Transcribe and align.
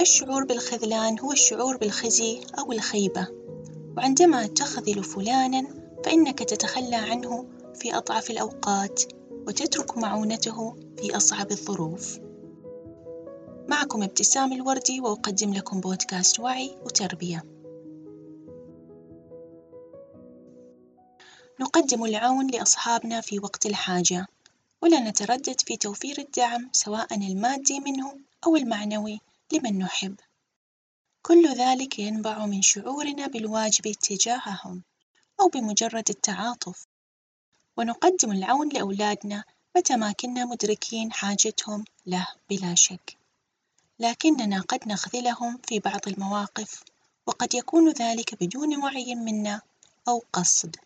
الشعور 0.00 0.44
بالخذلان 0.44 1.18
هو 1.18 1.32
الشعور 1.32 1.76
بالخزي 1.76 2.40
أو 2.58 2.72
الخيبة. 2.72 3.28
وعندما 3.96 4.46
تخذل 4.46 5.04
فلانا 5.04 5.66
فإنك 6.04 6.38
تتخلى 6.38 6.96
عنه 6.96 7.46
في 7.74 7.96
أضعف 7.96 8.30
الأوقات 8.30 9.02
وتترك 9.46 9.98
معونته 9.98 10.76
في 10.98 11.16
أصعب 11.16 11.50
الظروف. 11.50 12.18
معكم 13.68 14.02
ابتسام 14.02 14.52
الوردي 14.52 15.00
وأقدم 15.00 15.54
لكم 15.54 15.80
بودكاست 15.80 16.40
وعي 16.40 16.70
وتربية. 16.84 17.44
نقدم 21.60 22.04
العون 22.04 22.46
لأصحابنا 22.46 23.20
في 23.20 23.38
وقت 23.38 23.66
الحاجة 23.66 24.26
ولا 24.82 25.00
نتردد 25.00 25.60
في 25.60 25.76
توفير 25.76 26.18
الدعم 26.18 26.68
سواء 26.72 27.14
المادي 27.14 27.80
منه 27.80 28.16
أو 28.46 28.56
المعنوي 28.56 29.20
لمن 29.52 29.78
نحب. 29.78 30.16
كل 31.22 31.54
ذلك 31.54 31.98
ينبع 31.98 32.46
من 32.46 32.62
شعورنا 32.62 33.26
بالواجب 33.26 33.92
تجاههم 33.92 34.82
أو 35.40 35.48
بمجرد 35.48 36.10
التعاطف. 36.10 36.86
ونقدم 37.76 38.32
العون 38.32 38.68
لأولادنا 38.68 39.44
متى 39.76 39.96
ما 39.96 40.12
كنا 40.12 40.44
مدركين 40.44 41.12
حاجتهم 41.12 41.84
له 42.06 42.26
بلا 42.50 42.74
شك. 42.74 43.16
لكننا 43.98 44.60
قد 44.60 44.88
نخذلهم 44.88 45.58
في 45.68 45.78
بعض 45.78 46.00
المواقف 46.08 46.82
وقد 47.26 47.54
يكون 47.54 47.90
ذلك 47.90 48.44
بدون 48.44 48.82
وعي 48.84 49.14
منا 49.14 49.60
أو 50.08 50.22
قصد. 50.32 50.76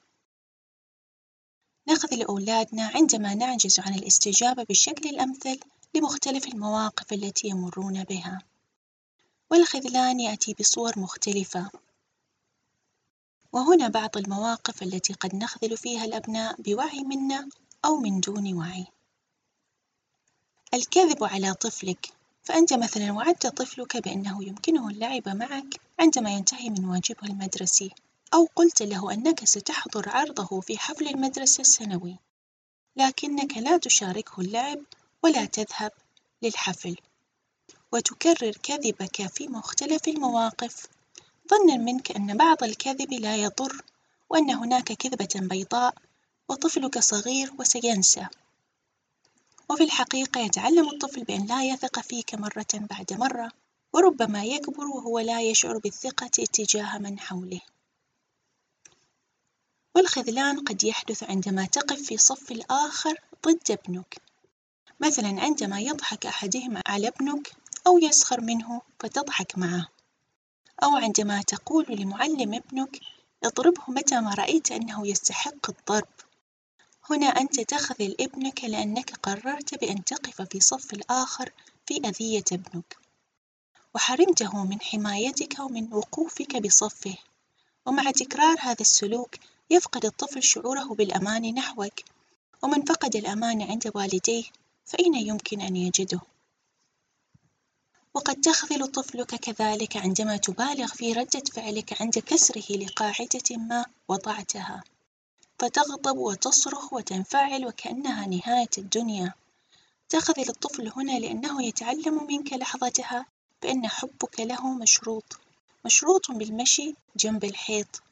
نخذل 1.88 2.22
أولادنا 2.22 2.90
عندما 2.94 3.34
نعجز 3.34 3.80
عن 3.80 3.94
الاستجابة 3.94 4.64
بالشكل 4.64 5.08
الأمثل 5.08 5.60
لمختلف 5.94 6.48
المواقف 6.48 7.12
التي 7.12 7.48
يمرون 7.48 8.04
بها. 8.04 8.42
والخذلان 9.54 10.20
يأتي 10.20 10.54
بصور 10.60 10.98
مختلفة. 10.98 11.70
وهنا 13.52 13.88
بعض 13.88 14.16
المواقف 14.16 14.82
التي 14.82 15.12
قد 15.12 15.34
نخذل 15.34 15.76
فيها 15.76 16.04
الأبناء 16.04 16.62
بوعي 16.62 17.00
منا 17.00 17.48
أو 17.84 17.96
من 17.96 18.20
دون 18.20 18.54
وعي. 18.54 18.86
الكذب 20.74 21.24
على 21.24 21.54
طفلك 21.54 22.08
فأنت 22.42 22.72
مثلا 22.72 23.12
وعدت 23.12 23.46
طفلك 23.46 23.96
بأنه 23.96 24.44
يمكنه 24.44 24.88
اللعب 24.88 25.28
معك 25.28 25.80
عندما 26.00 26.30
ينتهي 26.30 26.70
من 26.70 26.84
واجبه 26.84 27.26
المدرسي 27.28 27.90
أو 28.34 28.48
قلت 28.56 28.82
له 28.82 29.12
أنك 29.12 29.44
ستحضر 29.44 30.08
عرضه 30.08 30.60
في 30.60 30.78
حفل 30.78 31.08
المدرسة 31.08 31.60
السنوي. 31.60 32.16
لكنك 32.96 33.56
لا 33.56 33.76
تشاركه 33.76 34.40
اللعب 34.40 34.78
ولا 35.22 35.44
تذهب 35.44 35.92
للحفل. 36.42 36.96
وتكرر 37.92 38.52
كذبك 38.62 39.26
في 39.26 39.48
مختلف 39.48 40.08
المواقف. 40.08 40.86
ظنا 41.50 41.76
منك 41.76 42.16
أن 42.16 42.36
بعض 42.36 42.62
الكذب 42.62 43.12
لا 43.12 43.36
يضر 43.36 43.82
وأن 44.30 44.50
هناك 44.50 44.92
كذبة 44.92 45.48
بيضاء 45.48 45.94
وطفلك 46.48 46.98
صغير 46.98 47.52
وسينسى. 47.58 48.26
وفي 49.70 49.84
الحقيقة 49.84 50.40
يتعلم 50.40 50.88
الطفل 50.88 51.24
بأن 51.24 51.46
لا 51.46 51.64
يثق 51.64 52.00
فيك 52.00 52.34
مرة 52.34 52.66
بعد 52.74 53.12
مرة 53.12 53.52
وربما 53.92 54.44
يكبر 54.44 54.84
وهو 54.84 55.18
لا 55.18 55.42
يشعر 55.42 55.78
بالثقة 55.78 56.26
تجاه 56.26 56.98
من 56.98 57.18
حوله. 57.18 57.60
والخذلان 59.94 60.60
قد 60.60 60.84
يحدث 60.84 61.22
عندما 61.22 61.66
تقف 61.66 62.02
في 62.02 62.16
صف 62.16 62.52
الآخر 62.52 63.20
ضد 63.46 63.70
ابنك. 63.70 64.22
مثلا 65.00 65.40
عندما 65.40 65.80
يضحك 65.80 66.26
أحدهم 66.26 66.82
على 66.86 67.08
ابنك 67.08 67.52
أو 67.86 67.98
يسخر 67.98 68.40
منه 68.40 68.82
فتضحك 69.00 69.58
معه. 69.58 69.88
أو 70.82 70.96
عندما 70.96 71.42
تقول 71.42 71.86
لمعلم 71.88 72.54
ابنك 72.54 73.00
اضربه 73.44 73.82
متى 73.88 74.20
ما 74.20 74.34
رأيت 74.34 74.72
أنه 74.72 75.08
يستحق 75.08 75.70
الضرب. 75.70 76.08
هنا 77.10 77.26
أنت 77.26 77.60
تخذل 77.60 78.16
ابنك 78.20 78.64
لأنك 78.64 79.14
قررت 79.22 79.74
بأن 79.80 80.04
تقف 80.04 80.42
في 80.42 80.60
صف 80.60 80.92
الآخر 80.92 81.52
في 81.86 81.96
أذية 81.96 82.44
ابنك. 82.52 82.96
وحرمته 83.94 84.64
من 84.64 84.80
حمايتك 84.80 85.58
ومن 85.58 85.92
وقوفك 85.92 86.56
بصفه. 86.56 87.16
ومع 87.86 88.10
تكرار 88.10 88.56
هذا 88.60 88.80
السلوك 88.80 89.34
يفقد 89.70 90.04
الطفل 90.04 90.42
شعوره 90.42 90.94
بالأمان 90.94 91.54
نحوك. 91.54 92.00
ومن 92.62 92.82
فقد 92.82 93.16
الأمان 93.16 93.62
عند 93.62 93.92
والديه 93.94 94.44
فأين 94.86 95.14
يمكن 95.14 95.60
أن 95.60 95.76
يجده؟ 95.76 96.20
وقد 98.14 98.40
تخذل 98.40 98.86
طفلك 98.86 99.34
كذلك 99.34 99.96
عندما 99.96 100.36
تبالغ 100.36 100.86
في 100.86 101.12
ردة 101.12 101.42
فعلك 101.52 102.02
عند 102.02 102.18
كسره 102.18 102.76
لقاعدة 102.76 103.56
ما 103.56 103.84
وضعتها. 104.08 104.84
فتغضب 105.58 106.18
وتصرخ 106.18 106.92
وتنفعل 106.92 107.66
وكأنها 107.66 108.26
نهاية 108.26 108.70
الدنيا. 108.78 109.32
تخذل 110.08 110.48
الطفل 110.48 110.92
هنا 110.96 111.18
لأنه 111.18 111.62
يتعلم 111.64 112.26
منك 112.26 112.52
لحظتها 112.52 113.26
بأن 113.62 113.88
حبك 113.88 114.40
له 114.40 114.74
مشروط 114.74 115.24
مشروط 115.84 116.30
بالمشي 116.30 116.94
جنب 117.16 117.44
الحيط. 117.44 118.02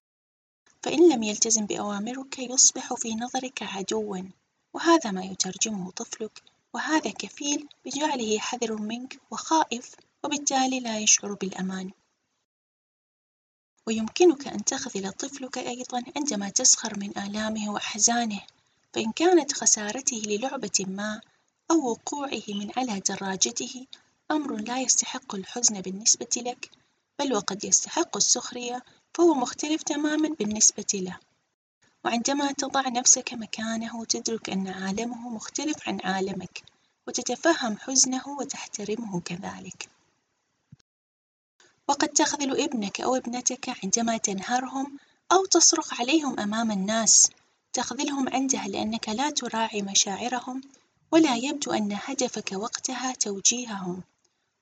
فإن 0.82 1.12
لم 1.12 1.22
يلتزم 1.22 1.66
بأوامرك 1.66 2.38
يصبح 2.38 2.94
في 2.94 3.14
نظرك 3.14 3.62
عدوا 3.62 4.22
وهذا 4.74 5.10
ما 5.10 5.24
يترجمه 5.24 5.90
طفلك 5.90 6.42
وهذا 6.74 7.10
كفيل 7.10 7.68
بجعله 7.84 8.38
حذر 8.38 8.76
منك 8.76 9.20
وخائف 9.30 9.94
وبالتالي 10.24 10.80
لا 10.80 10.98
يشعر 10.98 11.34
بالأمان. 11.34 11.90
ويمكنك 13.86 14.48
أن 14.48 14.64
تخذل 14.64 15.12
طفلك 15.12 15.58
أيضا 15.58 16.04
عندما 16.16 16.48
تسخر 16.48 16.98
من 16.98 17.18
آلامه 17.18 17.72
وأحزانه 17.72 18.40
فإن 18.92 19.12
كانت 19.12 19.52
خسارته 19.52 20.22
للعبة 20.26 20.84
ما 20.88 21.20
أو 21.70 21.90
وقوعه 21.90 22.42
من 22.48 22.70
على 22.76 23.00
دراجته 23.00 23.86
أمر 24.30 24.56
لا 24.56 24.80
يستحق 24.80 25.34
الحزن 25.34 25.80
بالنسبة 25.80 26.28
لك 26.36 26.70
بل 27.18 27.34
وقد 27.34 27.64
يستحق 27.64 28.16
السخرية 28.16 28.82
فهو 29.14 29.34
مختلف 29.34 29.82
تماما 29.82 30.28
بالنسبة 30.28 30.84
له. 30.94 31.18
وعندما 32.04 32.52
تضع 32.52 32.88
نفسك 32.88 33.34
مكانه 33.34 34.04
تدرك 34.04 34.50
أن 34.50 34.68
عالمه 34.68 35.28
مختلف 35.28 35.88
عن 35.88 36.00
عالمك 36.04 36.62
وتتفهم 37.06 37.78
حزنه 37.78 38.28
وتحترمه 38.28 39.20
كذلك. 39.20 39.88
وقد 41.88 42.08
تخذل 42.08 42.60
ابنك 42.60 43.00
أو 43.00 43.16
ابنتك 43.16 43.84
عندما 43.84 44.16
تنهرهم 44.16 44.98
أو 45.32 45.44
تصرخ 45.46 46.00
عليهم 46.00 46.40
أمام 46.40 46.70
الناس 46.70 47.30
تخذلهم 47.72 48.28
عنده 48.28 48.66
لأنك 48.66 49.08
لا 49.08 49.30
تراعي 49.30 49.82
مشاعرهم 49.82 50.60
ولا 51.12 51.36
يبدو 51.36 51.72
أن 51.72 51.98
هدفك 52.04 52.52
وقتها 52.52 53.12
توجيههم. 53.12 54.02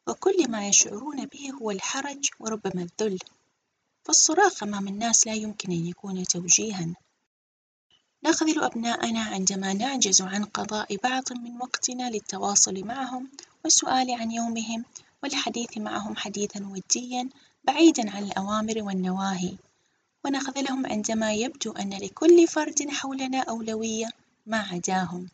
وكل 0.07 0.51
ما 0.51 0.69
يشعرون 0.69 1.27
به 1.27 1.51
هو 1.51 1.71
الحرج 1.71 2.29
وربما 2.41 2.83
الذل. 2.83 3.19
فالصراخ 4.05 4.63
أمام 4.63 4.89
الناس 4.89 5.27
لا 5.27 5.35
يمكن 5.35 5.73
أن 5.73 5.87
يكون 5.87 6.25
توجيها. 6.25 6.95
نخذل 8.25 8.63
أبناءنا 8.65 9.21
عندما 9.21 9.73
نعجز 9.73 10.23
عن 10.23 10.45
قضاء 10.45 10.97
بعض 10.97 11.33
من 11.33 11.57
وقتنا 11.61 12.11
للتواصل 12.11 12.85
معهم 12.85 13.29
والسؤال 13.65 14.11
عن 14.11 14.31
يومهم 14.31 14.85
والحديث 15.23 15.79
معهم 15.79 16.17
حديثا 16.17 16.67
وديا 16.67 17.29
بعيدا 17.65 18.11
عن 18.11 18.23
الأوامر 18.23 18.83
والنواهي. 18.83 19.57
ونخذلهم 20.25 20.87
عندما 20.87 21.33
يبدو 21.33 21.73
أن 21.73 21.91
لكل 21.91 22.49
فرد 22.49 22.89
حولنا 22.91 23.39
أولوية 23.39 24.09
ما 24.47 24.59
عداهم. 24.59 25.29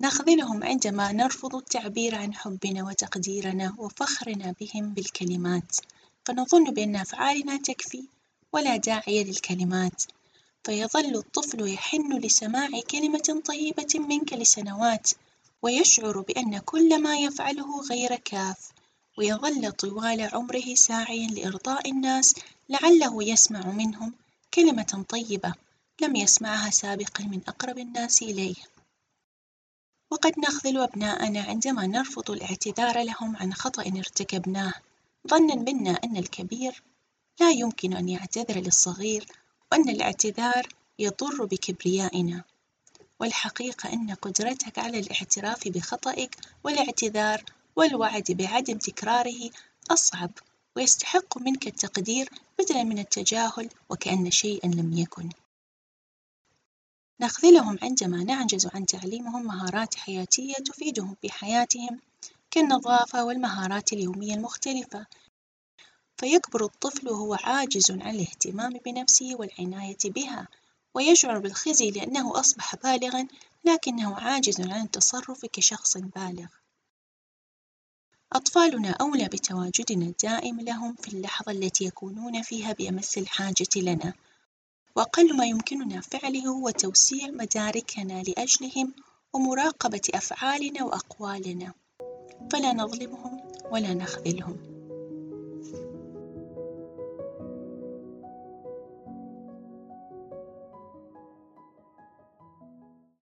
نخذلهم 0.00 0.64
عندما 0.64 1.12
نرفض 1.12 1.54
التعبير 1.56 2.14
عن 2.14 2.34
حبنا 2.34 2.84
وتقديرنا 2.84 3.74
وفخرنا 3.78 4.54
بهم 4.60 4.94
بالكلمات. 4.94 5.76
فنظن 6.24 6.64
بأن 6.64 6.96
أفعالنا 6.96 7.56
تكفي 7.56 8.04
ولا 8.52 8.76
داعي 8.76 9.24
للكلمات. 9.24 10.02
فيظل 10.64 11.16
الطفل 11.16 11.72
يحن 11.72 12.18
لسماع 12.18 12.68
كلمة 12.90 13.42
طيبة 13.44 13.94
منك 13.94 14.32
لسنوات 14.32 15.10
ويشعر 15.62 16.20
بأن 16.20 16.58
كل 16.58 17.02
ما 17.02 17.16
يفعله 17.16 17.80
غير 17.80 18.16
كاف 18.16 18.72
ويظل 19.18 19.72
طوال 19.72 20.20
عمره 20.20 20.74
ساعيا 20.74 21.26
لإرضاء 21.26 21.90
الناس 21.90 22.34
لعله 22.68 23.24
يسمع 23.24 23.66
منهم 23.66 24.14
كلمة 24.54 25.04
طيبة 25.08 25.54
لم 26.00 26.16
يسمعها 26.16 26.70
سابقا 26.70 27.24
من 27.24 27.40
أقرب 27.48 27.78
الناس 27.78 28.22
إليه. 28.22 28.54
وقد 30.10 30.38
نخذل 30.38 30.78
أبناءنا 30.78 31.42
عندما 31.42 31.86
نرفض 31.86 32.30
الاعتذار 32.30 33.02
لهم 33.02 33.36
عن 33.36 33.54
خطأ 33.54 33.82
ارتكبناه 33.82 34.72
ظنا 35.28 35.54
منا 35.54 35.90
أن 36.04 36.16
الكبير 36.16 36.82
لا 37.40 37.50
يمكن 37.50 37.92
أن 37.96 38.08
يعتذر 38.08 38.60
للصغير 38.60 39.26
وأن 39.72 39.88
الاعتذار 39.88 40.68
يضر 40.98 41.44
بكبريائنا 41.44 42.44
والحقيقة 43.20 43.92
أن 43.92 44.14
قدرتك 44.14 44.78
على 44.78 44.98
الاعتراف 44.98 45.68
بخطئك 45.68 46.36
والاعتذار 46.64 47.44
والوعد 47.76 48.24
بعدم 48.28 48.78
تكراره 48.78 49.50
أصعب 49.90 50.30
ويستحق 50.76 51.38
منك 51.38 51.66
التقدير 51.66 52.28
بدلا 52.58 52.84
من 52.84 52.98
التجاهل 52.98 53.68
وكأن 53.90 54.30
شيئًا 54.30 54.66
لم 54.66 54.98
يكن. 54.98 55.28
نخذلهم 57.20 57.78
عندما 57.82 58.24
نعجز 58.24 58.68
عن 58.74 58.86
تعليمهم 58.86 59.46
مهارات 59.46 59.94
حياتية 59.94 60.54
تفيدهم 60.54 61.16
في 61.22 61.30
حياتهم 61.30 62.00
كالنظافة 62.50 63.24
والمهارات 63.24 63.92
اليومية 63.92 64.34
المختلفة، 64.34 65.06
فيكبر 66.18 66.64
الطفل 66.64 67.08
وهو 67.08 67.34
عاجز 67.34 67.90
عن 67.90 68.10
الاهتمام 68.10 68.72
بنفسه 68.86 69.36
والعناية 69.38 69.98
بها، 70.04 70.48
ويشعر 70.94 71.38
بالخزي 71.38 71.90
لأنه 71.90 72.40
أصبح 72.40 72.76
بالغًا 72.76 73.28
لكنه 73.64 74.16
عاجز 74.16 74.60
عن 74.60 74.82
التصرف 74.82 75.46
كشخص 75.52 75.96
بالغ. 75.96 76.46
أطفالنا 78.32 78.90
أولى 78.90 79.24
بتواجدنا 79.24 80.04
الدائم 80.04 80.60
لهم 80.60 80.94
في 80.94 81.08
اللحظة 81.08 81.52
التي 81.52 81.84
يكونون 81.84 82.42
فيها 82.42 82.72
بأمس 82.72 83.18
الحاجة 83.18 83.68
لنا، 83.76 84.12
وأقل 84.96 85.36
ما 85.36 85.46
يمكننا 85.46 86.00
فعله 86.00 86.48
هو 86.48 86.70
توسيع 86.70 87.26
مداركنا 87.28 88.22
لأجلهم 88.22 88.94
ومراقبة 89.32 90.02
أفعالنا 90.14 90.84
وأقوالنا، 90.84 91.72
فلا 92.52 92.72
نظلمهم 92.72 93.40
ولا 93.70 93.94
نخذلهم. 93.94 94.77